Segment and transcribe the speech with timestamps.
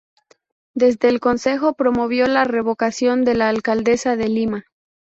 [0.73, 4.65] Desde el Concejo promovió la revocación de la alcaldesa de Lima.